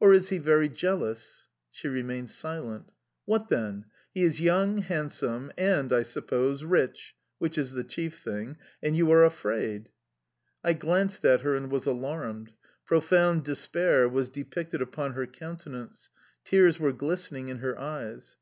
"Or 0.00 0.12
is 0.12 0.28
he 0.28 0.36
very 0.36 0.68
jealous?" 0.68 1.48
She 1.70 1.88
remained 1.88 2.28
silent. 2.30 2.92
"What 3.24 3.48
then? 3.48 3.86
He 4.12 4.22
is 4.22 4.38
young, 4.38 4.82
handsome 4.82 5.50
and, 5.56 5.94
I 5.94 6.02
suppose, 6.02 6.62
rich 6.62 7.14
which 7.38 7.56
is 7.56 7.72
the 7.72 7.82
chief 7.82 8.18
thing 8.22 8.58
and 8.82 8.94
you 8.98 9.10
are 9.12 9.24
afraid?"... 9.24 9.88
I 10.62 10.74
glanced 10.74 11.24
at 11.24 11.40
her 11.40 11.56
and 11.56 11.70
was 11.70 11.86
alarmed. 11.86 12.52
Profound 12.84 13.44
despair 13.44 14.10
was 14.10 14.28
depicted 14.28 14.82
upon 14.82 15.14
her 15.14 15.26
countenance; 15.26 16.10
tears 16.44 16.78
were 16.78 16.92
glistening 16.92 17.48
in 17.48 17.60
her 17.60 17.78
eyes. 17.78 18.36